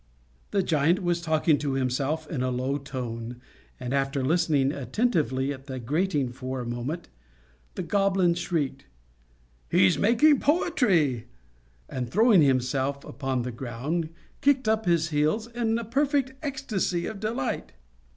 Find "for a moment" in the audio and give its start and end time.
6.31-7.09